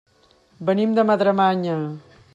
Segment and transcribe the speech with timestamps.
[0.69, 1.77] Venim de Madremanya.